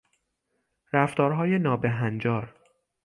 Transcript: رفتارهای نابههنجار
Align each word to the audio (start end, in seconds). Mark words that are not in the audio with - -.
رفتارهای 0.93 1.57
نابههنجار 1.59 2.55